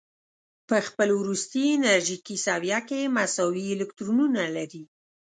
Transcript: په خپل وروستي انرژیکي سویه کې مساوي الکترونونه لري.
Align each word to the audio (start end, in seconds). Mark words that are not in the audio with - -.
په 0.67 0.77
خپل 0.87 1.09
وروستي 1.21 1.63
انرژیکي 1.77 2.35
سویه 2.45 2.79
کې 2.89 3.11
مساوي 3.17 3.65
الکترونونه 3.75 4.41
لري. 4.55 4.83